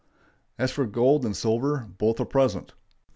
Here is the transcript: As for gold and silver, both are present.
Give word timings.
As 0.57 0.71
for 0.71 0.87
gold 0.87 1.25
and 1.27 1.37
silver, 1.37 1.85
both 1.99 2.19
are 2.19 2.25
present. 2.25 2.73